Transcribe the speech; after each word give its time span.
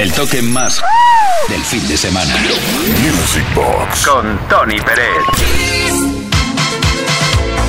El 0.00 0.10
toque 0.14 0.40
más 0.40 0.82
del 1.50 1.60
fin 1.60 1.86
de 1.86 1.94
semana. 1.94 2.34
Music 3.02 3.44
Box. 3.54 4.06
Con 4.06 4.40
Tony 4.48 4.80
Pérez. 4.80 5.06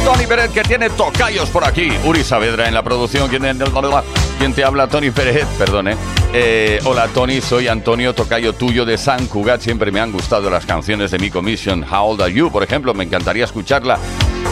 Tony 0.06 0.26
Pérez 0.26 0.50
que 0.52 0.64
tiene 0.64 0.90
tocayos 0.92 1.50
por 1.50 1.66
aquí. 1.66 1.92
Uri 2.06 2.24
Saavedra 2.24 2.70
en 2.70 2.74
la 2.74 2.84
producción. 2.84 3.28
¿Quién, 3.28 4.54
te 4.54 4.64
habla? 4.64 4.88
Tony 4.88 5.12
Pérez, 5.12 5.46
perdone. 5.58 5.98
Eh, 6.32 6.80
hola 6.86 7.10
Tony, 7.10 7.42
soy 7.42 7.68
Antonio 7.68 8.16
Tocayo 8.16 8.54
tuyo 8.54 8.86
de 8.86 8.98
San 8.98 9.28
Cugat. 9.28 9.60
Siempre 9.60 9.92
me 9.92 10.00
han 10.00 10.14
gustado 10.14 10.50
las 10.50 10.66
canciones 10.66 11.12
de 11.12 11.20
mi 11.20 11.30
commission. 11.30 11.84
How 11.84 12.12
Old 12.12 12.22
Are 12.22 12.34
You, 12.34 12.50
por 12.50 12.64
ejemplo, 12.64 12.94
me 12.94 13.04
encantaría 13.04 13.44
escucharla. 13.44 14.00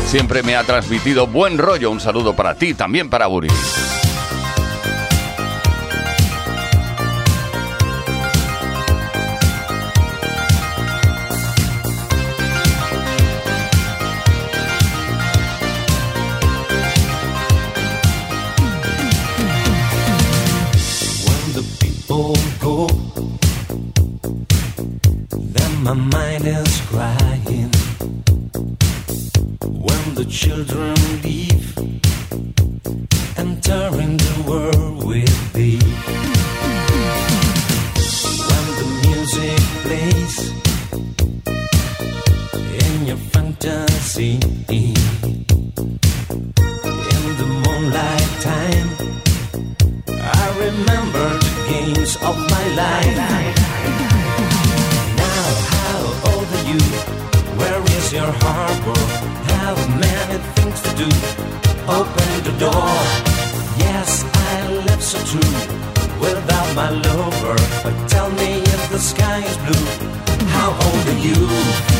Siempre 0.06 0.44
me 0.44 0.58
ha 0.58 0.66
transmitido 0.66 1.28
buen 1.28 1.58
rollo. 1.58 1.92
Un 1.92 2.02
saludo 2.02 2.36
para 2.36 2.56
ti, 2.56 2.74
también 2.74 3.10
para 3.10 3.30
Uri. 3.30 3.48
My 25.90 25.96
mind 25.96 26.46
is 26.46 26.82
crying 26.82 27.72
when 29.64 30.14
the 30.14 30.26
children 30.30 30.94
leave, 31.24 31.76
and 33.40 33.58
entering 33.58 34.18
the 34.18 34.44
world 34.48 35.04
with 35.04 35.54
thee. 35.54 35.69
Open 61.90 62.44
the 62.44 62.56
door. 62.60 62.92
Yes, 63.80 64.24
I 64.54 64.72
live 64.86 65.02
so 65.02 65.18
true 65.26 65.56
without 66.22 66.76
my 66.76 66.92
lover. 66.92 67.56
But 67.84 68.08
tell 68.08 68.30
me 68.30 68.62
if 68.62 68.92
the 68.92 69.00
sky 69.00 69.40
is 69.44 69.58
blue. 69.58 69.88
How 70.50 70.70
old 70.70 71.08
are 71.08 71.20
you? 71.20 71.99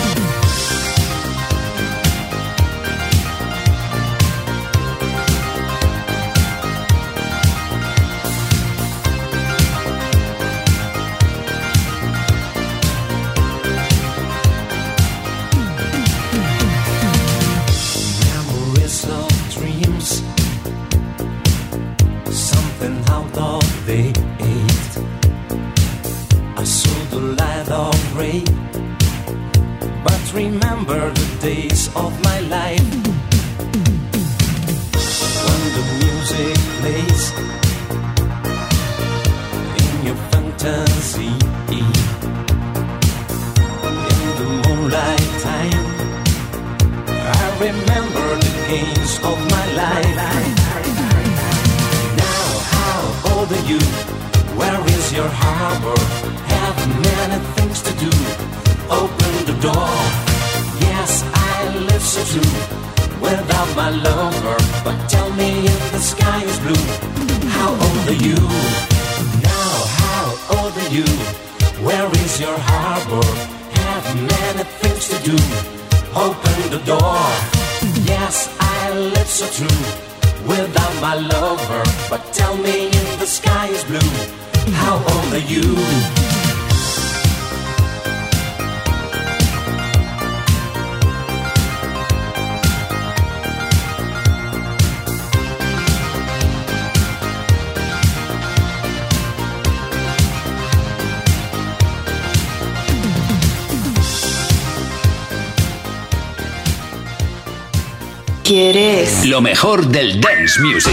¿Quieres? 108.50 109.28
Lo 109.28 109.42
mejor 109.42 109.86
del 109.86 110.20
dance 110.20 110.60
music. 110.60 110.92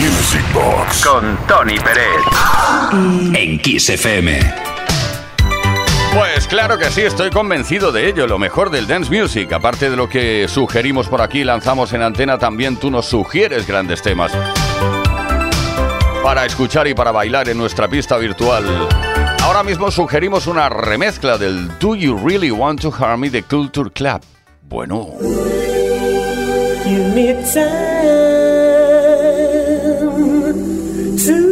Music 0.00 0.42
Box. 0.52 1.06
Con 1.06 1.38
Tony 1.46 1.78
Pérez. 1.78 3.36
En 3.40 3.60
Kiss 3.60 3.88
FM. 3.90 4.40
Pues 6.12 6.48
claro 6.48 6.76
que 6.76 6.90
sí, 6.90 7.02
estoy 7.02 7.30
convencido 7.30 7.92
de 7.92 8.08
ello, 8.08 8.26
lo 8.26 8.40
mejor 8.40 8.70
del 8.70 8.88
dance 8.88 9.16
music. 9.16 9.52
Aparte 9.52 9.90
de 9.90 9.96
lo 9.96 10.08
que 10.08 10.48
sugerimos 10.48 11.06
por 11.06 11.22
aquí, 11.22 11.44
lanzamos 11.44 11.92
en 11.92 12.02
antena, 12.02 12.36
también 12.36 12.74
tú 12.74 12.90
nos 12.90 13.06
sugieres 13.06 13.64
grandes 13.64 14.02
temas. 14.02 14.32
Para 16.20 16.46
escuchar 16.46 16.88
y 16.88 16.94
para 16.94 17.12
bailar 17.12 17.48
en 17.48 17.58
nuestra 17.58 17.86
pista 17.86 18.16
virtual. 18.16 18.64
Ahora 19.40 19.62
mismo 19.62 19.92
sugerimos 19.92 20.48
una 20.48 20.68
remezcla 20.68 21.38
del 21.38 21.78
Do 21.78 21.94
You 21.94 22.18
Really 22.26 22.50
Want 22.50 22.80
to 22.80 22.92
Harm 22.92 23.20
Me 23.20 23.30
The 23.30 23.44
Culture 23.44 23.88
Club. 23.88 24.20
Bueno. 24.62 25.12
Give 26.86 27.14
me 27.16 27.32
time 27.52 27.66
to 31.18 31.45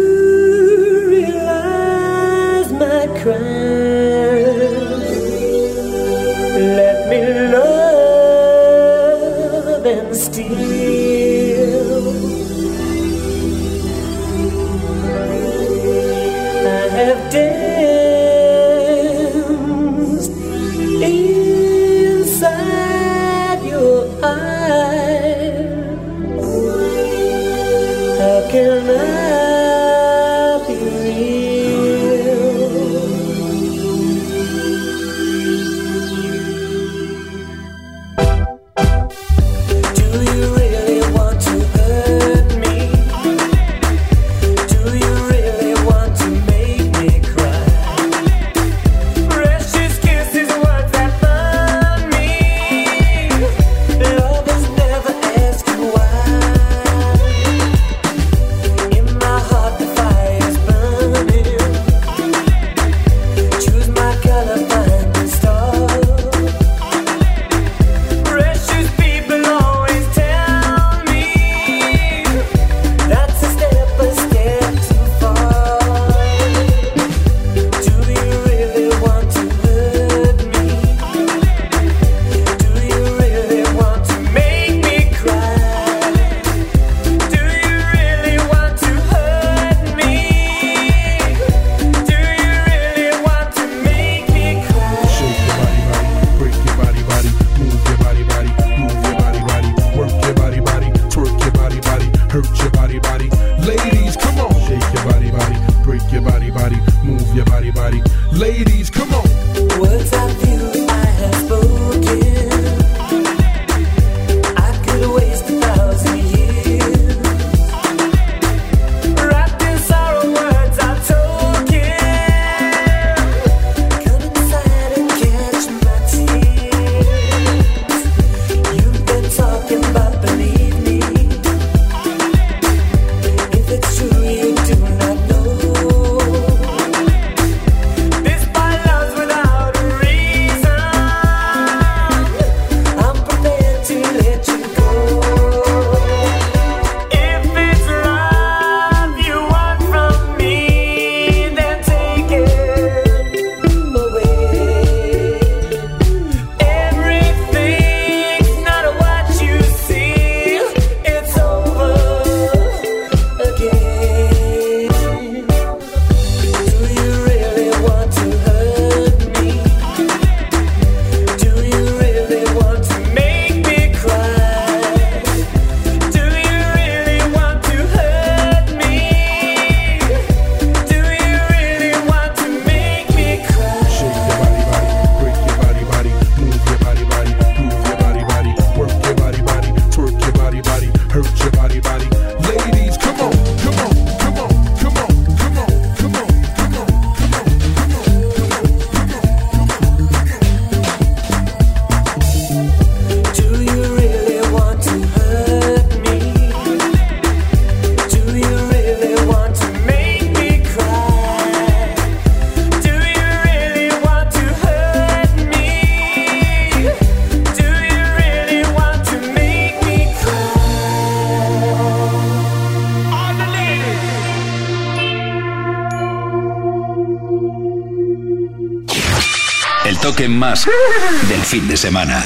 fin 231.55 231.69
de 231.69 231.77
semana. 231.77 232.25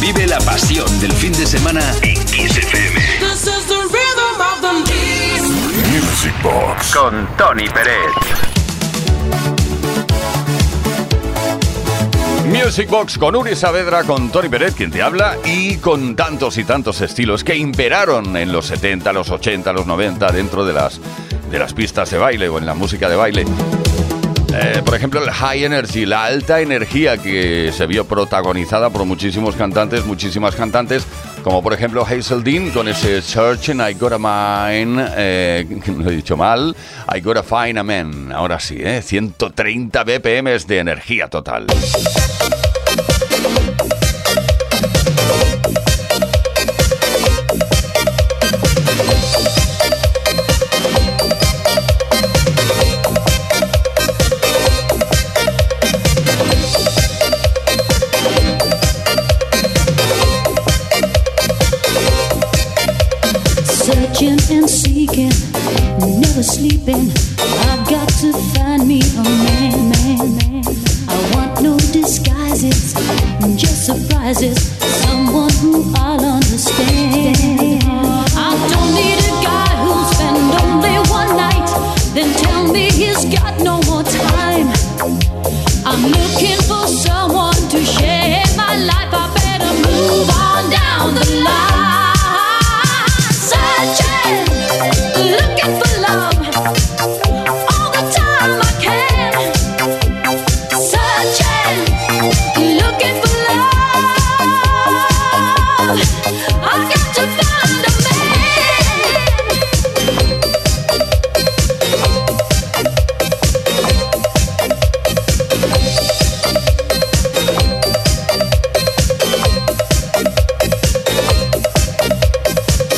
Vive 0.00 0.26
la 0.26 0.38
pasión 0.38 0.88
del 1.00 1.12
fin 1.12 1.30
de 1.34 1.44
semana 1.44 1.82
en 2.00 2.14
Kiss 2.24 2.56
FM. 2.56 2.98
Music 5.90 6.34
Box. 6.42 6.96
Con 6.96 7.28
Tony 7.36 7.68
Pérez. 7.68 8.10
Music 12.46 12.88
Box 12.88 13.18
con 13.18 13.36
Uri 13.36 13.54
Saavedra, 13.54 14.04
con 14.04 14.30
Tony 14.30 14.48
Pérez, 14.48 14.74
quien 14.74 14.90
te 14.90 15.02
habla, 15.02 15.36
y 15.44 15.76
con 15.76 16.16
tantos 16.16 16.56
y 16.56 16.64
tantos 16.64 17.02
estilos 17.02 17.44
que 17.44 17.54
imperaron 17.54 18.34
en 18.34 18.50
los 18.50 18.64
70, 18.64 19.12
los 19.12 19.28
80, 19.28 19.74
los 19.74 19.86
90 19.86 20.32
dentro 20.32 20.64
de 20.64 20.72
las, 20.72 21.02
de 21.50 21.58
las 21.58 21.74
pistas 21.74 22.10
de 22.10 22.16
baile 22.16 22.48
o 22.48 22.56
en 22.56 22.64
la 22.64 22.72
música 22.72 23.10
de 23.10 23.16
baile. 23.16 23.44
Eh, 24.52 24.82
por 24.84 24.94
ejemplo, 24.94 25.22
el 25.22 25.30
high 25.30 25.64
energy, 25.64 26.06
la 26.06 26.24
alta 26.24 26.60
energía 26.60 27.18
que 27.18 27.72
se 27.72 27.86
vio 27.86 28.06
protagonizada 28.06 28.90
por 28.90 29.04
muchísimos 29.04 29.56
cantantes, 29.56 30.04
muchísimas 30.06 30.54
cantantes, 30.54 31.06
como 31.42 31.62
por 31.62 31.72
ejemplo 31.72 32.04
Hazel 32.04 32.42
Dean 32.42 32.70
con 32.70 32.88
ese 32.88 33.20
Searching 33.20 33.80
I 33.80 33.94
Gotta 33.94 34.18
Mine, 34.18 35.04
eh, 35.16 35.66
lo 35.98 36.10
he 36.10 36.16
dicho 36.16 36.36
mal, 36.36 36.74
I 37.14 37.20
Gotta 37.20 37.42
Find 37.42 37.78
a 37.78 37.82
Man. 37.82 38.32
Ahora 38.32 38.58
sí, 38.60 38.76
eh, 38.78 39.02
130 39.02 40.04
BPM 40.04 40.58
de 40.66 40.78
energía 40.78 41.28
total. 41.28 41.66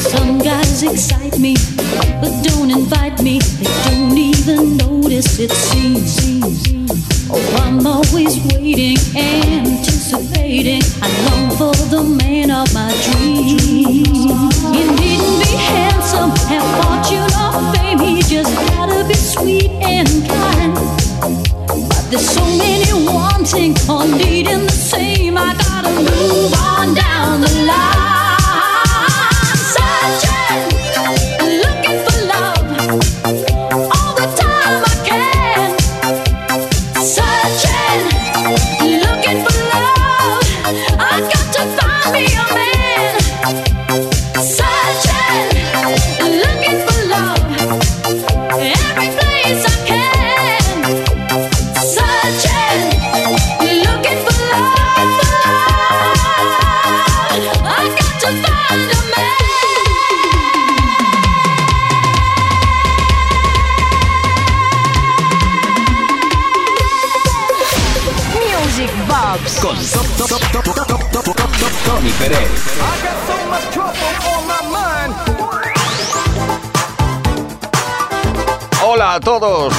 Some 0.08 0.38
guys 0.38 0.82
excite 0.82 1.38
me, 1.38 1.54
but 2.20 2.32
don't 2.42 2.70
invite 2.70 3.22
me. 3.22 3.40
They 3.40 3.90
don't 3.90 4.16
even 4.16 4.78
notice 4.78 5.38
it 5.38 5.50
seems. 5.50 6.16
Oh, 7.30 7.62
I'm 7.62 7.86
always 7.86 8.38
waiting, 8.52 8.96
anticipating. 9.14 10.82
I 11.02 11.08
long 11.28 11.50
for 11.50 11.74
the 11.90 12.02
man 12.02 12.50
of 12.50 12.72
my 12.72 12.88
dreams. 13.04 13.60
He 14.72 14.82
needn't 14.98 15.38
be 15.44 15.52
handsome, 15.72 16.30
have 16.48 16.66
fortune 16.80 17.30
or 17.44 17.52
fame. 17.74 17.98
He 17.98 18.22
just 18.22 18.54
gotta 18.54 19.06
be 19.06 19.14
sweet 19.14 19.70
and 19.82 20.08
kind. 20.26 20.74
But 21.88 22.04
there's 22.10 22.28
so 22.28 22.44
many 22.56 22.92
wanting 23.12 23.76
or 23.90 24.06
needing 24.06 24.64
the 24.64 24.72
same. 24.72 25.36
I 25.36 25.54
gotta 25.54 25.90
move 25.90 26.54
on 26.54 26.94
down 26.94 27.42
the 27.42 27.64
line. 27.66 28.17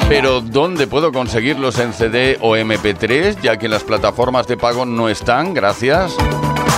Pero 0.08 0.40
¿dónde 0.40 0.86
puedo 0.86 1.12
conseguirlos 1.12 1.78
en 1.78 1.92
CD 1.92 2.38
o 2.40 2.56
MP3? 2.56 3.40
Ya 3.42 3.56
que 3.56 3.68
las 3.68 3.84
plataformas 3.84 4.46
de 4.46 4.56
pago 4.56 4.84
no 4.84 5.08
están, 5.08 5.54
gracias. 5.54 6.16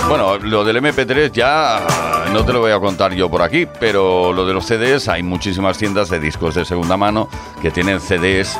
Bueno, 0.09 0.39
lo 0.39 0.63
del 0.65 0.77
MP3 0.77 1.31
ya 1.31 1.85
no 2.33 2.43
te 2.43 2.51
lo 2.51 2.61
voy 2.61 2.71
a 2.71 2.79
contar 2.79 3.13
yo 3.13 3.29
por 3.29 3.43
aquí, 3.43 3.67
pero 3.79 4.33
lo 4.33 4.43
de 4.45 4.53
los 4.55 4.65
CDs, 4.65 5.07
hay 5.07 5.21
muchísimas 5.21 5.77
tiendas 5.77 6.09
de 6.09 6.19
discos 6.19 6.55
de 6.55 6.65
segunda 6.65 6.97
mano 6.97 7.29
que 7.61 7.69
tienen 7.69 7.99
CDs, 8.01 8.59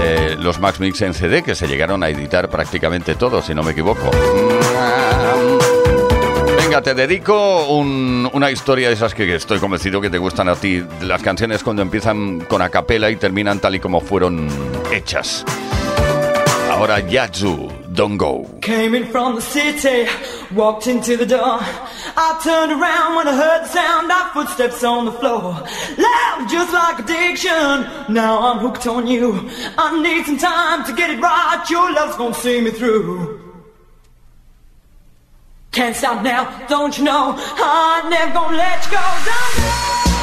eh, 0.00 0.36
los 0.40 0.58
Max 0.58 0.80
Mix 0.80 1.02
en 1.02 1.12
CD, 1.12 1.42
que 1.42 1.54
se 1.54 1.68
llegaron 1.68 2.02
a 2.02 2.08
editar 2.08 2.48
prácticamente 2.48 3.14
todos, 3.14 3.44
si 3.44 3.54
no 3.54 3.62
me 3.62 3.72
equivoco. 3.72 4.10
Venga, 6.58 6.80
te 6.80 6.94
dedico 6.94 7.66
un- 7.66 8.28
una 8.32 8.50
historia 8.50 8.88
de 8.88 8.94
esas 8.94 9.12
que 9.14 9.34
estoy 9.34 9.58
convencido 9.58 10.00
que 10.00 10.08
te 10.08 10.16
gustan 10.18 10.48
a 10.48 10.54
ti. 10.56 10.82
Las 11.02 11.22
canciones 11.22 11.62
cuando 11.62 11.82
empiezan 11.82 12.40
con 12.40 12.62
a 12.62 12.70
capela 12.70 13.10
y 13.10 13.16
terminan 13.16 13.60
tal 13.60 13.74
y 13.74 13.80
como 13.80 14.00
fueron 14.00 14.48
hechas. 14.90 15.44
Ahora 16.70 17.00
Yatsu, 17.00 17.68
Don't 17.96 18.60
Came 18.60 18.94
in 18.94 19.06
from 19.06 19.36
the 19.36 19.40
city, 19.40 20.06
walked 20.54 20.86
into 20.86 21.16
the 21.16 21.24
door. 21.24 21.40
I 21.40 22.38
turned 22.44 22.70
around 22.70 23.16
when 23.16 23.26
I 23.26 23.34
heard 23.34 23.64
the 23.64 23.68
sound 23.68 24.12
of 24.12 24.32
footsteps 24.32 24.84
on 24.84 25.06
the 25.06 25.12
floor. 25.12 25.54
Loud, 25.96 26.46
just 26.46 26.74
like 26.74 26.98
addiction. 26.98 28.12
Now 28.12 28.38
I'm 28.52 28.58
hooked 28.58 28.86
on 28.86 29.06
you. 29.06 29.48
I 29.78 29.98
need 30.02 30.26
some 30.26 30.36
time 30.36 30.84
to 30.84 30.92
get 30.92 31.08
it 31.08 31.20
right. 31.22 31.64
Your 31.70 31.90
love's 31.90 32.18
gonna 32.18 32.34
see 32.34 32.60
me 32.60 32.70
through. 32.70 33.40
Can't 35.72 35.96
stop 35.96 36.22
now, 36.22 36.66
don't 36.68 36.98
you 36.98 37.04
know? 37.04 37.34
I'm 37.38 38.10
never 38.10 38.30
gonna 38.34 38.58
let 38.58 38.84
you 38.84 38.90
go. 38.90 39.00
Don't 39.24 40.15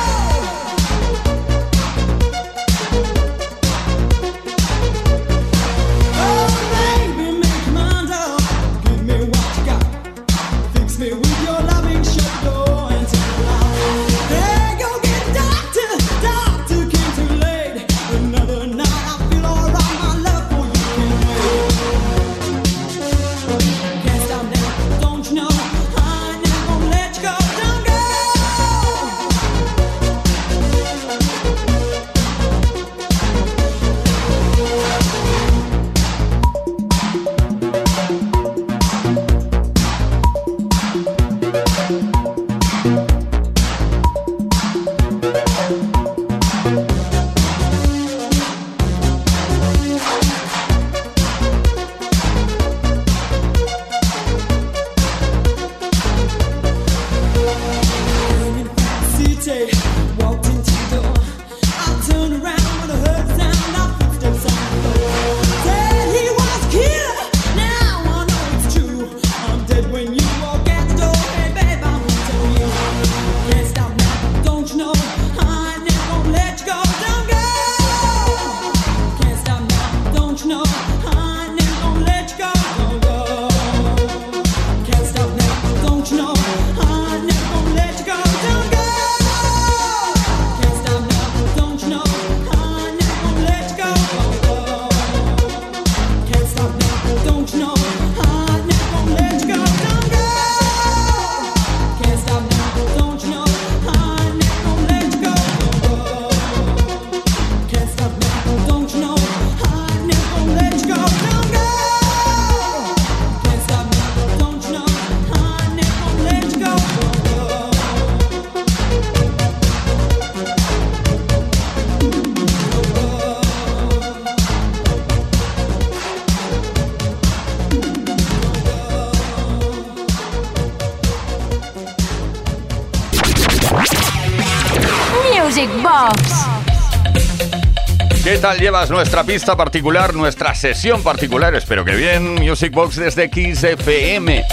llevas 138.51 138.91
nuestra 138.91 139.23
pista 139.23 139.55
particular, 139.55 140.13
nuestra 140.13 140.53
sesión 140.53 141.01
particular? 141.01 141.55
Espero 141.55 141.85
que 141.85 141.95
bien. 141.95 142.35
Music 142.35 142.73
Box 142.73 142.97
desde 142.97 143.29
XFM. 143.29 144.43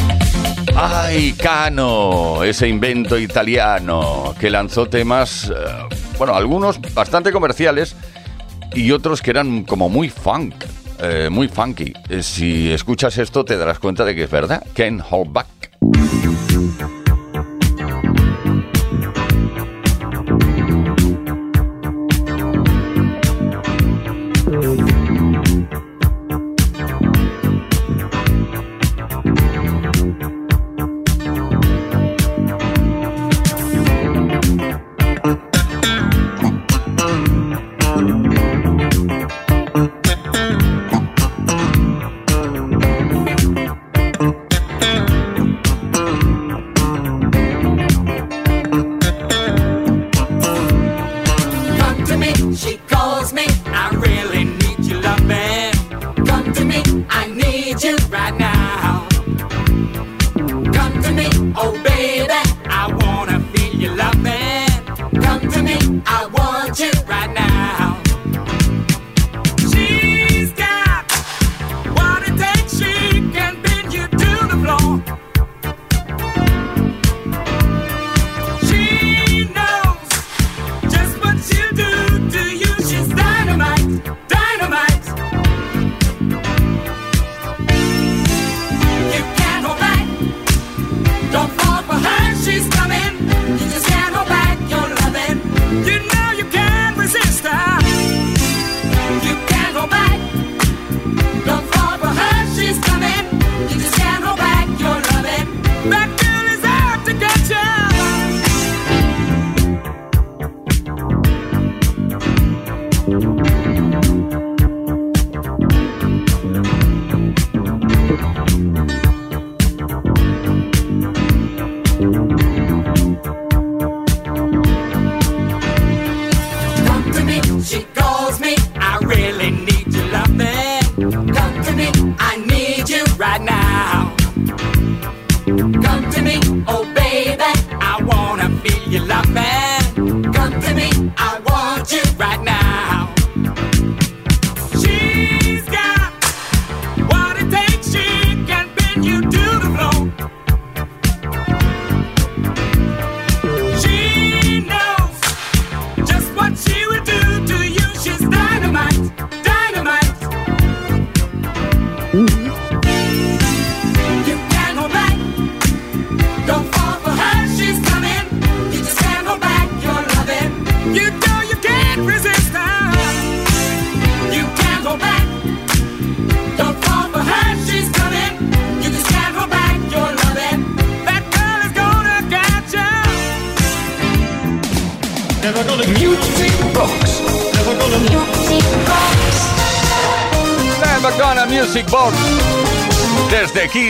¡Ay, 0.76 1.32
Cano! 1.32 2.44
Ese 2.44 2.68
invento 2.68 3.18
italiano 3.18 4.32
que 4.38 4.49
lanzó 4.49 4.87
temas, 4.87 5.50
eh, 5.50 5.97
bueno, 6.18 6.37
algunos 6.37 6.80
bastante 6.94 7.32
comerciales 7.32 7.97
y 8.75 8.92
otros 8.92 9.23
que 9.23 9.32
eran 9.32 9.64
como 9.64 9.88
muy 9.88 10.09
funk, 10.09 10.54
eh, 11.00 11.28
muy 11.28 11.49
funky. 11.49 11.92
Eh, 12.09 12.23
si 12.23 12.70
escuchas 12.70 13.18
esto 13.18 13.44
te 13.44 13.56
darás 13.56 13.80
cuenta 13.80 14.04
de 14.04 14.14
que 14.14 14.25
es 14.25 14.30
verdad. 14.30 14.64
Ken 14.73 15.02
Holdback. 15.11 15.49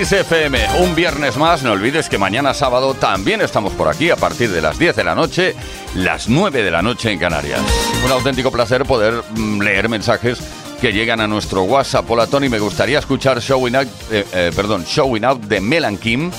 FM. 0.00 0.58
Un 0.80 0.94
viernes 0.94 1.36
más, 1.36 1.62
no 1.62 1.72
olvides 1.72 2.08
que 2.08 2.16
mañana 2.16 2.54
sábado 2.54 2.94
también 2.94 3.42
estamos 3.42 3.74
por 3.74 3.86
aquí 3.86 4.08
a 4.08 4.16
partir 4.16 4.50
de 4.50 4.62
las 4.62 4.78
10 4.78 4.96
de 4.96 5.04
la 5.04 5.14
noche, 5.14 5.54
las 5.94 6.26
9 6.26 6.62
de 6.62 6.70
la 6.70 6.80
noche 6.80 7.12
en 7.12 7.18
Canarias. 7.18 7.60
Un 8.02 8.10
auténtico 8.10 8.50
placer 8.50 8.86
poder 8.86 9.22
mm, 9.36 9.60
leer 9.60 9.90
mensajes 9.90 10.40
que 10.80 10.94
llegan 10.94 11.20
a 11.20 11.26
nuestro 11.26 11.64
WhatsApp. 11.64 12.10
Hola 12.10 12.26
Tony, 12.26 12.48
me 12.48 12.58
gustaría 12.58 12.98
escuchar 12.98 13.40
Showing 13.40 13.76
Out, 13.76 13.88
eh, 14.10 14.24
eh, 14.32 14.52
perdón, 14.56 14.84
Showing 14.84 15.24
de 15.46 15.60
Melan 15.60 15.98
Kim. 15.98 16.30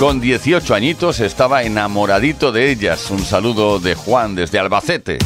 Con 0.00 0.20
18 0.20 0.74
añitos 0.74 1.20
estaba 1.20 1.62
enamoradito 1.62 2.50
de 2.50 2.68
ellas. 2.68 3.12
Un 3.12 3.24
saludo 3.24 3.78
de 3.78 3.94
Juan 3.94 4.34
desde 4.34 4.58
Albacete. 4.58 5.18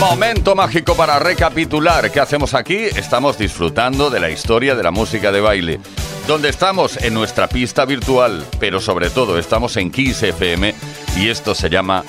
Momento 0.00 0.54
mágico 0.54 0.94
para 0.94 1.18
recapitular. 1.18 2.10
¿Qué 2.10 2.20
hacemos 2.20 2.54
aquí? 2.54 2.76
Estamos 2.76 3.36
disfrutando 3.36 4.08
de 4.10 4.20
la 4.20 4.30
historia 4.30 4.74
de 4.74 4.82
la 4.82 4.90
música 4.90 5.32
de 5.32 5.40
baile. 5.40 5.80
Donde 6.26 6.50
estamos 6.50 6.96
en 6.98 7.14
nuestra 7.14 7.48
pista 7.48 7.84
virtual, 7.84 8.44
pero 8.60 8.80
sobre 8.80 9.10
todo 9.10 9.38
estamos 9.38 9.76
en 9.76 9.90
Kiss 9.90 10.22
FM 10.22 10.74
y 11.16 11.28
esto 11.28 11.54
se 11.54 11.68
llama 11.68 12.04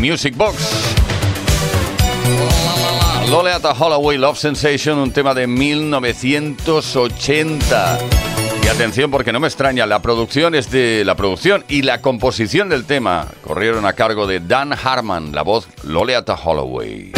Music 0.00 0.36
Box. 0.36 0.56
Loleata 3.30 3.72
Holloway 3.72 4.18
Love 4.18 4.38
Sensation, 4.38 4.98
un 4.98 5.10
tema 5.10 5.32
de 5.32 5.46
1980. 5.46 8.31
Atención 8.72 9.10
porque 9.10 9.34
no 9.34 9.38
me 9.38 9.48
extraña, 9.48 9.84
la 9.84 10.00
producción 10.00 10.54
es 10.54 10.70
de 10.70 11.04
la 11.04 11.14
producción 11.14 11.62
y 11.68 11.82
la 11.82 12.00
composición 12.00 12.70
del 12.70 12.86
tema 12.86 13.26
corrieron 13.42 13.84
a 13.84 13.92
cargo 13.92 14.26
de 14.26 14.40
Dan 14.40 14.72
Harman, 14.72 15.32
la 15.32 15.42
voz 15.42 15.68
Loleata 15.84 16.34
Holloway. 16.34 17.12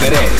Pérez. 0.00 0.30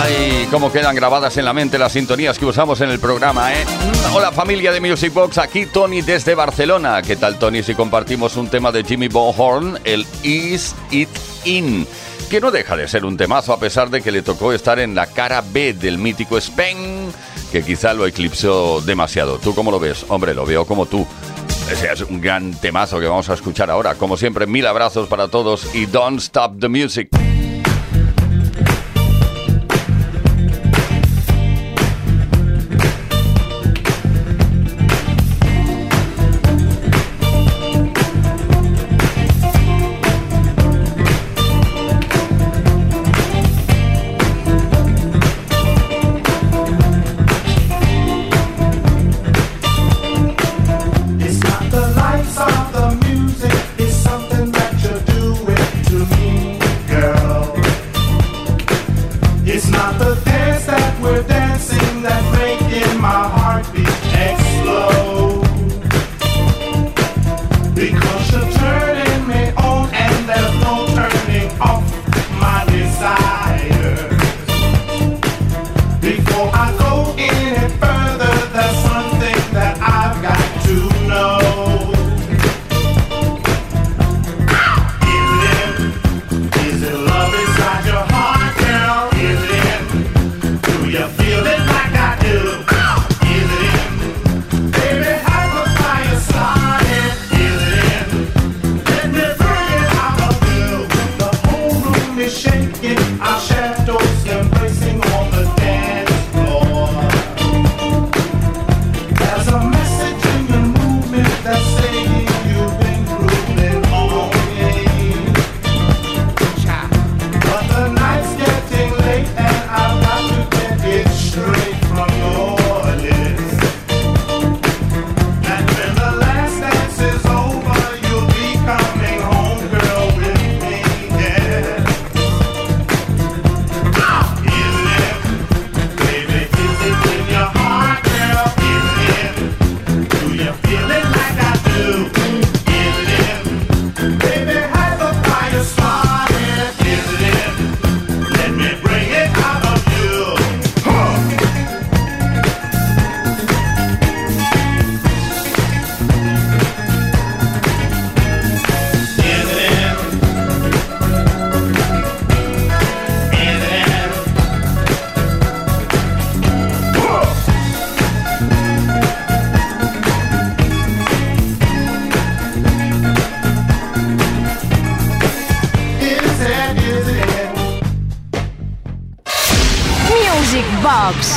Ay, 0.00 0.48
cómo 0.50 0.70
quedan 0.72 0.94
grabadas 0.94 1.36
en 1.36 1.44
la 1.44 1.52
mente 1.52 1.78
las 1.78 1.92
sintonías 1.92 2.38
que 2.38 2.46
usamos 2.46 2.80
en 2.80 2.90
el 2.90 2.98
programa, 2.98 3.52
¿eh? 3.54 3.64
Hola 4.14 4.32
familia 4.32 4.72
de 4.72 4.80
Music 4.80 5.12
Box, 5.12 5.38
aquí 5.38 5.66
Tony 5.66 6.02
desde 6.02 6.34
Barcelona. 6.34 7.02
¿Qué 7.02 7.16
tal 7.16 7.38
Tony 7.38 7.62
si 7.62 7.74
compartimos 7.74 8.36
un 8.36 8.48
tema 8.48 8.72
de 8.72 8.84
Jimmy 8.84 9.08
Bonhorn, 9.08 9.78
el 9.84 10.06
Is 10.22 10.74
It 10.90 11.08
In? 11.44 11.86
Que 12.30 12.40
no 12.40 12.50
deja 12.50 12.76
de 12.76 12.88
ser 12.88 13.04
un 13.04 13.16
temazo 13.16 13.52
a 13.52 13.60
pesar 13.60 13.90
de 13.90 14.02
que 14.02 14.12
le 14.12 14.22
tocó 14.22 14.52
estar 14.52 14.78
en 14.78 14.94
la 14.94 15.06
cara 15.06 15.42
B 15.42 15.72
del 15.72 15.98
mítico 15.98 16.36
Spain, 16.38 17.12
que 17.50 17.62
quizá 17.62 17.94
lo 17.94 18.06
eclipsó 18.06 18.80
demasiado. 18.80 19.38
¿Tú 19.38 19.54
cómo 19.54 19.70
lo 19.70 19.78
ves? 19.80 20.04
Hombre, 20.08 20.34
lo 20.34 20.44
veo 20.44 20.64
como 20.64 20.86
tú. 20.86 21.06
Ese 21.70 21.92
es 21.92 22.00
un 22.02 22.20
gran 22.20 22.52
temazo 22.52 22.98
que 22.98 23.06
vamos 23.06 23.28
a 23.28 23.34
escuchar 23.34 23.70
ahora. 23.70 23.94
Como 23.94 24.16
siempre, 24.16 24.46
mil 24.46 24.66
abrazos 24.66 25.08
para 25.08 25.28
todos 25.28 25.74
y 25.74 25.86
don't 25.86 26.18
stop 26.18 26.58
the 26.60 26.68
music. 26.68 27.27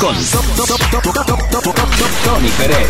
Con 0.02 0.16
Tony 2.24 2.48
Pérez. 2.58 2.88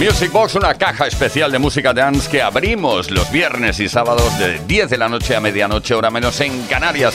Music 0.00 0.32
Box, 0.32 0.54
una 0.54 0.72
caja 0.72 1.06
especial 1.06 1.52
de 1.52 1.58
música 1.58 1.92
dance 1.92 2.30
que 2.30 2.40
abrimos 2.40 3.10
los 3.10 3.30
viernes 3.30 3.80
y 3.80 3.90
sábados 3.90 4.38
de 4.38 4.60
10 4.66 4.88
de 4.88 4.96
la 4.96 5.10
noche 5.10 5.36
a 5.36 5.42
medianoche, 5.42 5.92
hora 5.92 6.10
menos 6.10 6.40
en 6.40 6.62
Canarias. 6.62 7.14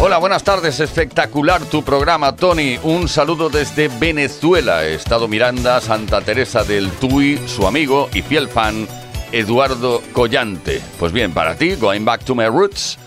Hola, 0.00 0.18
buenas 0.18 0.44
tardes, 0.44 0.80
espectacular 0.80 1.62
tu 1.62 1.82
programa, 1.82 2.36
Tony. 2.36 2.78
Un 2.82 3.08
saludo 3.08 3.48
desde 3.48 3.88
Venezuela, 3.88 4.84
Estado 4.84 5.28
Miranda, 5.28 5.80
Santa 5.80 6.20
Teresa 6.20 6.62
del 6.62 6.90
Tuy, 6.90 7.40
su 7.48 7.66
amigo 7.66 8.10
y 8.12 8.20
fiel 8.20 8.48
fan, 8.48 8.86
Eduardo 9.32 10.02
Collante. 10.12 10.82
Pues 10.98 11.12
bien, 11.12 11.32
para 11.32 11.54
ti, 11.54 11.74
Going 11.76 12.04
Back 12.04 12.24
to 12.24 12.34
My 12.34 12.48
Roots, 12.48 12.98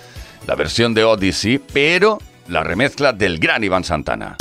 la 0.47 0.55
versión 0.55 0.93
de 0.93 1.03
Odyssey, 1.03 1.59
pero 1.59 2.19
la 2.47 2.63
remezcla 2.63 3.13
del 3.13 3.39
gran 3.39 3.63
Iván 3.63 3.83
Santana. 3.83 4.37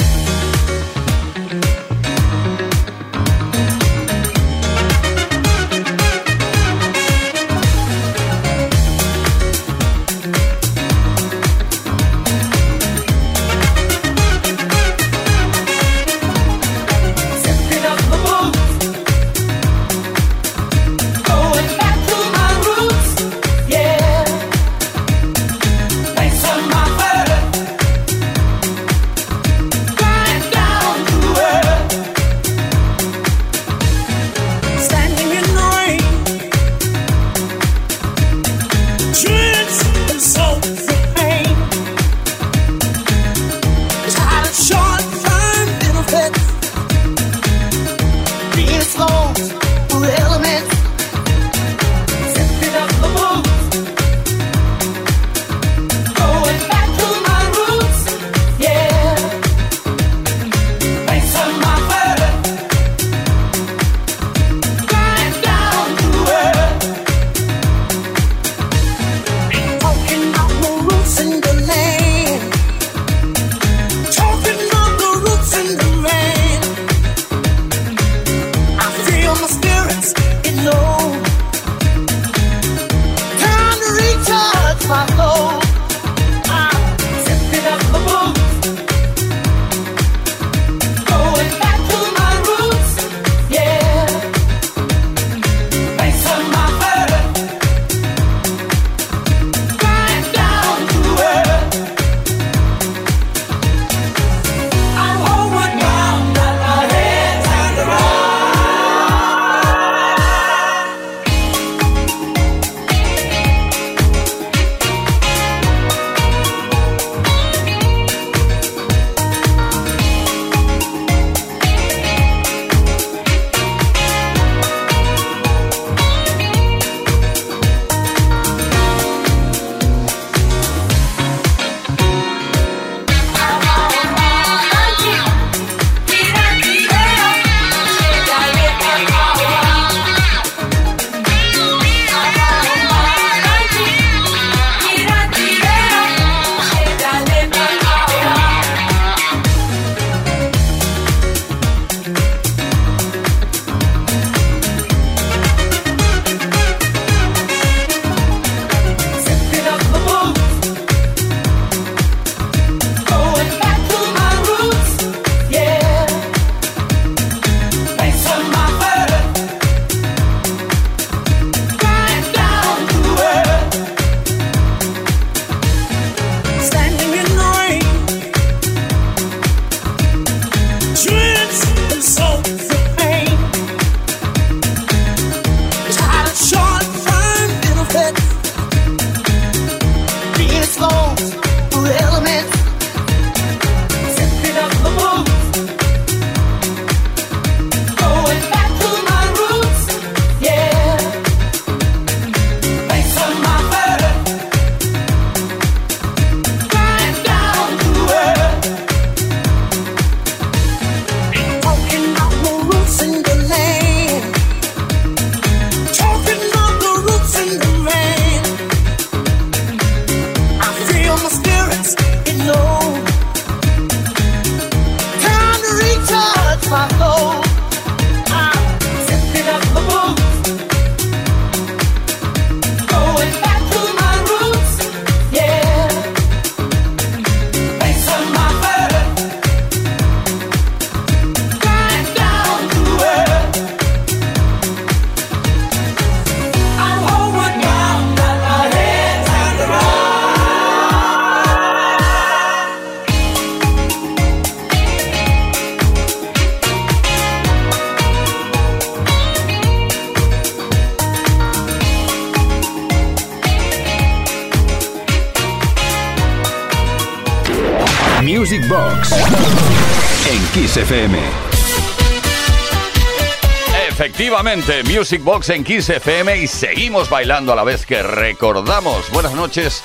Efectivamente, 274.00 274.84
Music 274.84 275.24
Box 275.24 275.48
en 275.48 275.64
Kiss 275.64 275.90
FM 275.90 276.38
y 276.38 276.46
seguimos 276.46 277.10
bailando 277.10 277.52
a 277.52 277.56
la 277.56 277.64
vez 277.64 277.84
que 277.84 278.00
recordamos. 278.00 279.10
Buenas 279.10 279.34
noches, 279.34 279.82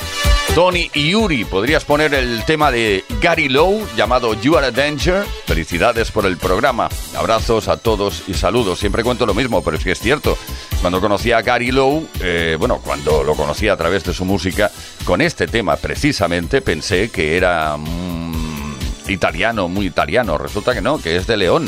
Tony 0.53 0.91
y 0.93 1.09
Yuri. 1.09 1.45
¿Podrías 1.45 1.83
poner 1.83 2.13
el 2.13 2.45
tema 2.45 2.69
de 2.69 3.03
Gary 3.19 3.49
Lowe 3.49 3.87
llamado 3.97 4.35
You 4.35 4.55
Are 4.55 4.67
a 4.67 4.71
Danger? 4.71 5.25
Felicidades 5.47 6.11
por 6.11 6.27
el 6.27 6.37
programa. 6.37 6.89
Abrazos 7.17 7.67
a 7.67 7.77
todos 7.77 8.25
y 8.27 8.35
saludos. 8.35 8.77
Siempre 8.77 9.03
cuento 9.03 9.25
lo 9.25 9.33
mismo, 9.33 9.63
pero 9.63 9.77
es 9.77 9.83
que 9.83 9.93
es 9.93 9.99
cierto. 9.99 10.37
Cuando 10.79 11.01
conocí 11.01 11.31
a 11.31 11.41
Gary 11.41 11.71
Lowe, 11.71 12.07
eh, 12.21 12.55
bueno, 12.59 12.81
cuando 12.85 13.23
lo 13.23 13.33
conocí 13.33 13.67
a 13.67 13.77
través 13.77 14.03
de 14.03 14.13
su 14.13 14.25
música, 14.25 14.69
con 15.05 15.21
este 15.21 15.47
tema 15.47 15.75
precisamente 15.75 16.61
pensé 16.61 17.09
que 17.09 17.35
era 17.35 17.77
mm, 17.77 18.75
italiano, 19.07 19.67
muy 19.69 19.87
italiano. 19.87 20.37
Resulta 20.37 20.75
que 20.75 20.81
no, 20.81 21.01
que 21.01 21.15
es 21.15 21.25
de 21.25 21.35
León. 21.35 21.67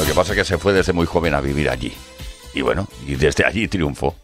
Lo 0.00 0.06
que 0.06 0.14
pasa 0.14 0.32
es 0.32 0.38
que 0.38 0.44
se 0.46 0.56
fue 0.56 0.72
desde 0.72 0.94
muy 0.94 1.04
joven 1.04 1.34
a 1.34 1.42
vivir 1.42 1.68
allí. 1.68 1.92
Y 2.54 2.62
bueno, 2.62 2.88
y 3.06 3.16
desde 3.16 3.44
allí 3.44 3.68
triunfó. 3.68 4.16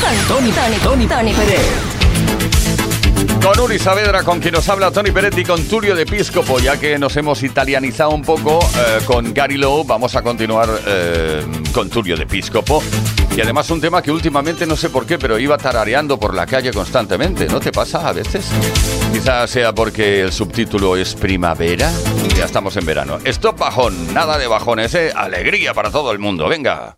Tony, 0.00 0.50
Tony, 0.52 0.76
Tony, 0.78 1.06
Tony 1.06 1.32
Pérez. 1.32 1.96
Con 3.42 3.60
Uri 3.60 3.78
Saavedra, 3.78 4.24
con 4.24 4.40
quien 4.40 4.54
nos 4.54 4.68
habla 4.68 4.90
Tony 4.90 5.12
Peretti, 5.12 5.44
con 5.44 5.62
Tulio 5.64 5.94
de 5.94 6.04
Piscopo, 6.04 6.58
ya 6.58 6.78
que 6.78 6.98
nos 6.98 7.16
hemos 7.16 7.42
italianizado 7.44 8.10
un 8.10 8.22
poco 8.22 8.58
eh, 8.58 8.98
con 9.06 9.32
Gary 9.32 9.56
Lowe, 9.56 9.84
vamos 9.86 10.16
a 10.16 10.22
continuar 10.22 10.68
eh, 10.86 11.44
con 11.72 11.88
Tulio 11.88 12.16
de 12.16 12.26
Piscopo. 12.26 12.82
Y 13.36 13.40
además 13.40 13.70
un 13.70 13.80
tema 13.80 14.02
que 14.02 14.10
últimamente 14.10 14.66
no 14.66 14.76
sé 14.76 14.90
por 14.90 15.06
qué, 15.06 15.18
pero 15.18 15.38
iba 15.38 15.56
tarareando 15.58 16.18
por 16.18 16.34
la 16.34 16.46
calle 16.46 16.72
constantemente. 16.72 17.46
¿No 17.46 17.60
te 17.60 17.70
pasa 17.70 18.08
a 18.08 18.12
veces? 18.12 18.50
Quizás 19.12 19.48
sea 19.48 19.72
porque 19.72 20.22
el 20.22 20.32
subtítulo 20.32 20.96
es 20.96 21.14
primavera. 21.14 21.92
Ya 22.36 22.46
estamos 22.46 22.76
en 22.76 22.84
verano. 22.84 23.18
Stop 23.24 23.58
bajón, 23.58 24.12
nada 24.12 24.38
de 24.38 24.46
bajones, 24.48 24.94
¿eh? 24.94 25.12
Alegría 25.14 25.72
para 25.72 25.90
todo 25.90 26.12
el 26.12 26.18
mundo. 26.18 26.48
Venga. 26.48 26.96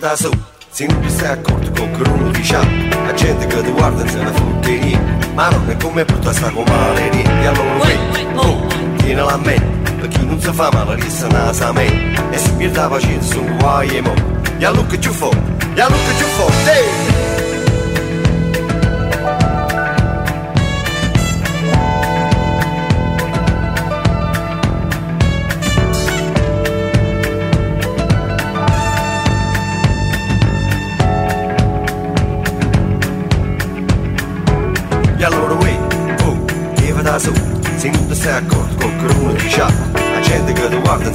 Da 0.00 0.16
su. 0.16 0.30
Se 0.70 0.86
non 0.86 0.98
ti 1.00 1.10
stai 1.10 1.32
accorto 1.32 1.70
con 1.72 1.90
che 1.90 2.08
uno 2.08 2.30
diciamo 2.30 2.70
La 3.04 3.12
gente 3.12 3.44
che 3.46 3.60
ti 3.60 3.70
guarda 3.72 4.06
se 4.06 4.22
ne 4.22 4.30
fotte 4.30 4.98
Ma 5.34 5.48
non 5.50 5.68
è 5.68 5.76
come 5.76 6.04
brutta 6.04 6.32
sta 6.32 6.48
con 6.50 6.64
male 6.64 7.10
E 7.10 7.46
allora 7.46 7.74
wait, 7.74 8.26
oh, 8.36 8.66
tieni 8.98 9.14
la 9.14 9.36
Per 9.42 10.08
chi 10.08 10.24
non 10.24 10.40
si 10.40 10.52
fa 10.52 10.70
male 10.72 10.94
resta 10.94 11.26
nasa 11.26 11.68
a 11.68 11.72
me. 11.72 12.14
E 12.30 12.38
se 12.38 12.52
pierde 12.52 12.78
la 12.78 12.88
pazienza 12.88 13.34
sono 13.34 13.56
guai 13.56 13.96
e 13.96 14.00
mo. 14.00 14.14
E 14.58 14.64
allora 14.64 14.86
che 14.86 14.98
giù 14.98 15.10
fuori, 15.10 15.40
e 15.74 15.80
allora 15.80 16.02
che 16.02 16.16
giù 16.16 16.24
fuori 16.24 16.54
hey! 16.66 17.29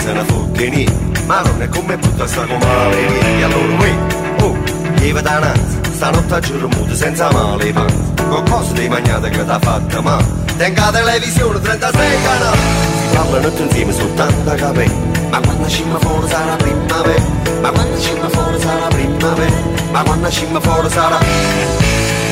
Se 0.06 0.14
ne 0.14 0.24
fotte 0.24 0.70
niente 0.70 1.22
Ma 1.26 1.42
non 1.42 1.62
è 1.62 1.68
come 1.68 1.98
brutta 1.98 2.28
sta 2.28 2.46
con 2.46 2.58
male 2.60 3.08
niente 3.08 3.38
E 3.38 3.44
allora 3.44 3.74
uè, 3.80 3.96
oh, 4.42 5.14
va 5.14 5.22
da 5.22 5.40
nanzi 5.40 5.80
Stanotte 5.94 6.34
a 6.36 6.68
muto 6.78 6.96
senza 6.96 7.32
male 7.32 7.74
panza 7.74 8.24
Con 8.28 8.44
cose 8.50 8.74
di 8.74 8.88
magnate 8.88 9.30
che 9.30 9.46
t'ha 9.46 9.60
fatta 9.60 10.02
male 10.02 10.44
Tenga 10.58 10.90
televisione 10.92 11.60
36 11.60 12.22
canali. 12.24 12.58
Si 12.58 13.16
parlano 13.16 13.50
tutti 13.50 13.62
insieme 13.64 13.94
soltanto 13.94 14.56
capire 14.56 14.92
Ma 15.30 15.40
quando 15.40 15.68
scimma 15.68 15.98
fuori 16.00 16.28
sarà 16.28 16.56
primavera 16.56 17.24
Ma 17.62 17.72
quando 17.72 18.00
scimma 18.00 18.30
fuori 18.30 18.60
sarà 18.60 18.88
primavera 18.88 19.56
Ma 19.92 20.04
quando 20.04 20.30
scimma 20.30 20.60
fuori 20.60 20.90
sarà 20.90 21.18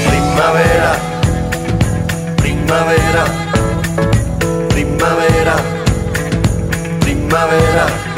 primavera, 0.06 1.00
primavera, 2.36 3.24
primavera. 4.68 5.83
Primavera 7.34 8.13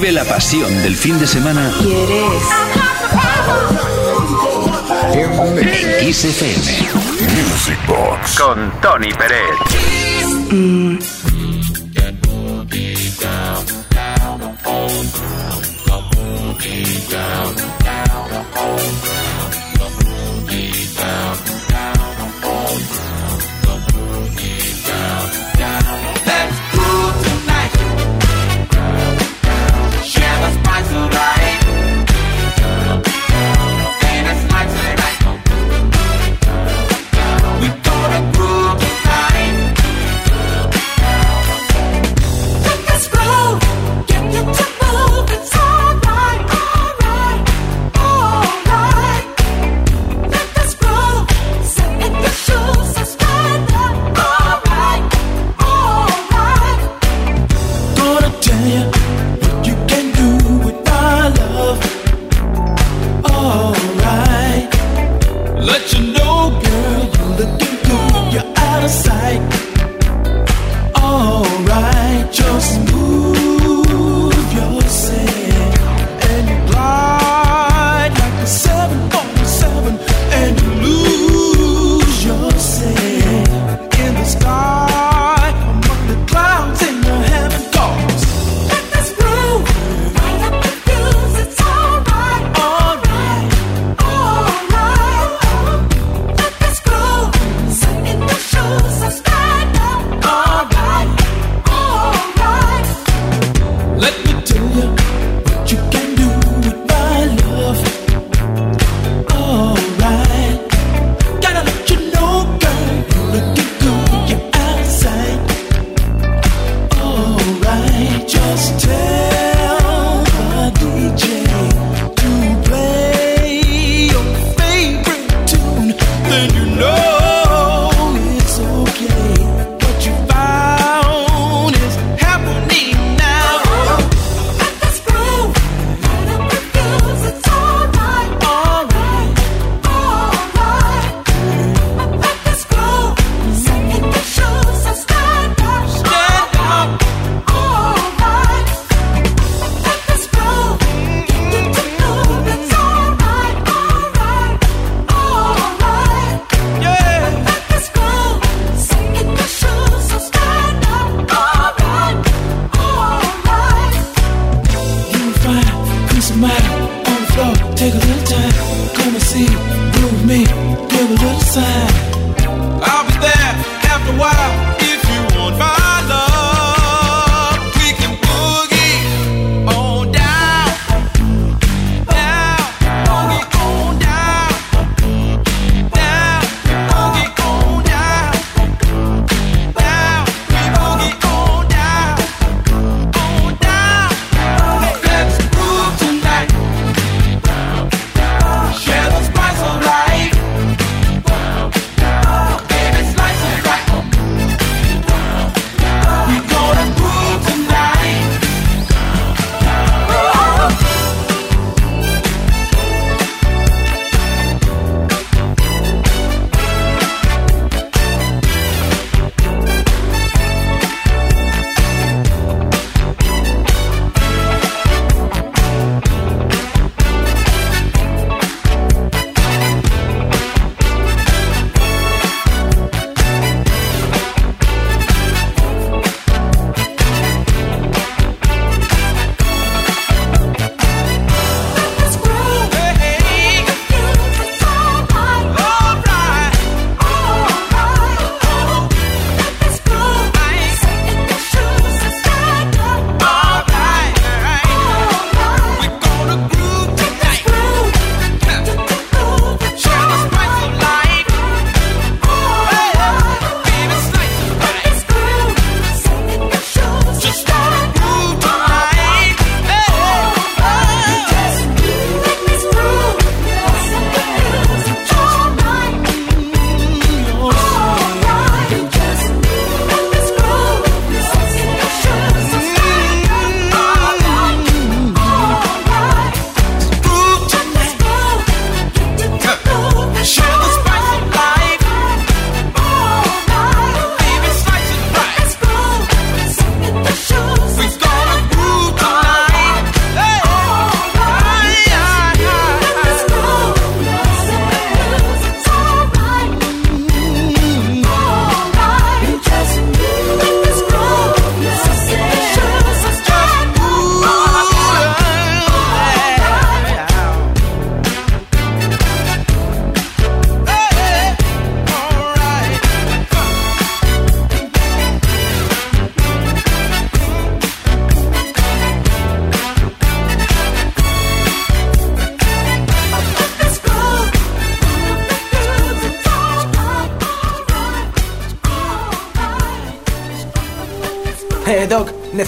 Vive 0.00 0.12
la 0.12 0.24
pasión 0.24 0.82
del 0.82 0.96
fin 0.96 1.18
de 1.18 1.26
semana 1.26 1.70
¿Quieres? 1.82 2.42
en 5.12 6.06
Kiss 6.06 6.24
FM. 6.24 6.88
Music 7.36 7.78
Box. 7.86 8.40
Con 8.40 8.72
Tony 8.80 9.12
Pérez. 9.12 9.40
Let's 10.40 11.19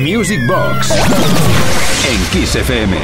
Music 0.00 0.40
Box. 0.46 0.92
En 2.08 2.24
Kiss 2.30 2.56
FM. 2.56 2.96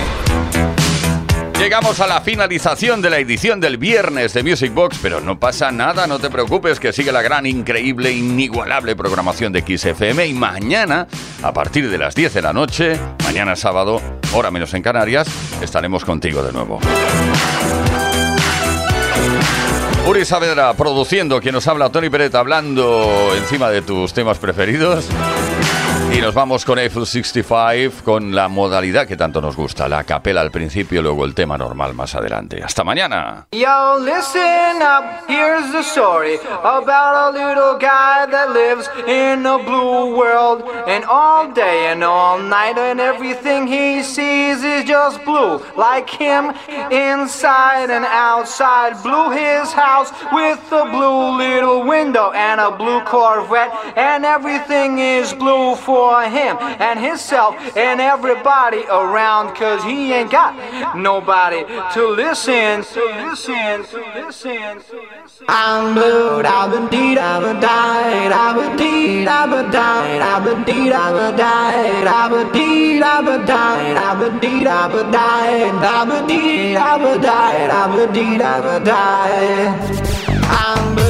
Llegamos 1.58 2.00
a 2.00 2.06
la 2.06 2.22
finalización 2.22 3.02
de 3.02 3.10
la 3.10 3.18
edición 3.18 3.60
del 3.60 3.76
viernes 3.76 4.32
de 4.32 4.42
Music 4.42 4.72
Box, 4.72 4.98
pero 5.02 5.20
no 5.20 5.38
pasa 5.38 5.70
nada, 5.70 6.06
no 6.06 6.18
te 6.18 6.30
preocupes, 6.30 6.80
que 6.80 6.94
sigue 6.94 7.12
la 7.12 7.20
gran, 7.20 7.44
increíble, 7.44 8.12
inigualable 8.12 8.96
programación 8.96 9.52
de 9.52 9.60
XFM 9.60 10.26
y 10.26 10.32
mañana, 10.32 11.06
a 11.42 11.52
partir 11.52 11.90
de 11.90 11.98
las 11.98 12.14
10 12.14 12.32
de 12.32 12.42
la 12.42 12.54
noche, 12.54 12.98
mañana 13.24 13.56
sábado, 13.56 14.00
hora 14.32 14.50
menos 14.50 14.72
en 14.72 14.82
Canarias, 14.82 15.28
estaremos 15.60 16.04
contigo 16.04 16.42
de 16.42 16.52
nuevo. 16.52 16.80
Uri 20.06 20.24
Saavedra 20.24 20.72
produciendo, 20.74 21.40
quien 21.40 21.54
nos 21.54 21.66
habla, 21.66 21.90
Tony 21.90 22.08
Peret 22.08 22.34
hablando 22.34 23.34
encima 23.36 23.68
de 23.70 23.82
tus 23.82 24.14
temas 24.14 24.38
preferidos. 24.38 25.08
Y 26.12 26.20
nos 26.20 26.34
vamos 26.34 26.64
con 26.64 26.78
Eiffel 26.78 27.04
65 27.04 28.02
con 28.04 28.34
la 28.34 28.48
modalidad 28.48 29.06
que 29.06 29.16
tanto 29.16 29.40
nos 29.42 29.54
gusta, 29.54 29.88
la 29.88 30.04
capela 30.04 30.40
al 30.40 30.50
principio 30.50 31.02
luego 31.02 31.24
el 31.24 31.34
tema 31.34 31.58
normal 31.58 31.94
más 31.94 32.14
adelante. 32.14 32.62
Hasta 32.64 32.84
mañana. 32.84 33.46
Yo, 33.52 33.98
listen 33.98 34.80
up, 34.80 35.28
here's 35.28 35.70
the 35.72 35.82
story 35.82 36.38
about 36.62 37.16
a 37.16 37.30
little 37.32 37.76
guy 37.78 38.26
that 38.30 38.50
lives 38.50 38.88
in 39.06 39.44
a 39.44 39.58
blue 39.58 40.16
world. 40.16 40.62
And 40.86 41.04
all 41.04 41.52
day 41.52 41.88
and 41.90 42.02
all 42.02 42.38
night, 42.38 42.78
and 42.78 43.00
everything 43.00 43.66
he 43.66 44.02
sees 44.02 44.64
is 44.64 44.84
just 44.84 45.22
blue. 45.24 45.60
Like 45.76 46.08
him, 46.08 46.52
inside 46.90 47.90
and 47.90 48.06
outside. 48.06 49.02
Blue 49.02 49.30
his 49.30 49.72
house 49.72 50.12
with 50.32 50.60
a 50.72 50.84
blue 50.86 51.36
little 51.36 51.84
window 51.84 52.30
and 52.32 52.60
a 52.60 52.70
blue 52.70 53.00
Corvette. 53.00 53.70
And 53.96 54.24
everything 54.24 54.98
is 54.98 55.34
blue 55.34 55.74
for 55.74 56.05
for 56.06 56.22
him 56.22 56.56
and 56.88 57.00
himself 57.00 57.52
and 57.76 58.00
everybody 58.00 58.82
around 58.86 59.44
because 59.52 59.82
he 59.82 60.12
ain't 60.12 60.30
got 60.30 60.52
nobody 60.96 61.62
to 61.94 62.02
listen, 62.22 62.84
to 62.94 63.02
listen, 63.26 63.84
to 63.90 63.98
listen. 64.14 64.82
I'm 65.48 65.94
blue, 65.94 66.42
I've 66.42 66.70
been 66.70 66.86
deed, 66.88 67.18
I've 67.18 67.42
been 67.42 67.60
died, 67.60 68.30
I've 68.44 68.56
been 68.60 68.76
deed, 68.76 69.26
I've 69.26 69.50
been 69.50 69.70
died, 69.70 70.20
I've 70.32 70.44
been 70.44 70.62
deed, 70.62 70.92
I've 70.92 71.14
been 71.18 71.36
died, 71.36 72.06
I've 72.06 72.30
been 72.30 72.52
deed, 72.52 73.02
I've 73.02 73.24
been 73.24 73.44
died, 73.46 73.96
I've 73.96 74.18
been 74.20 74.38
deed, 74.38 74.66
I've 74.66 74.92
been 74.92 75.10
died, 75.10 75.84
I've 75.94 76.08
been 76.08 76.26
deed, 76.28 76.76
I've 76.76 77.00
been 77.00 77.20
died, 77.20 77.70
I've 77.80 77.96
been 77.96 78.12
deed, 78.12 78.40
I've 78.40 78.62
been 78.62 78.84
died. 78.84 80.06
I'm 80.48 80.94
blue. 80.94 81.05